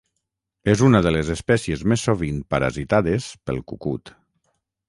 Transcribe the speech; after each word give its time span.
És 0.71 0.81
una 0.87 1.01
de 1.07 1.11
les 1.15 1.29
espècies 1.33 1.85
més 1.93 2.07
sovint 2.09 2.41
parasitades 2.55 3.31
pel 3.51 3.63
cucut. 3.75 4.17